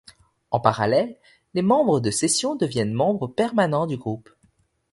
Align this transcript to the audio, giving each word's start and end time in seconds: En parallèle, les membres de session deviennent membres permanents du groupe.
En 0.49 0.59
parallèle, 0.59 1.15
les 1.53 1.61
membres 1.61 1.99
de 1.99 2.09
session 2.09 2.55
deviennent 2.55 2.91
membres 2.91 3.27
permanents 3.27 3.85
du 3.85 3.97
groupe. 3.97 4.31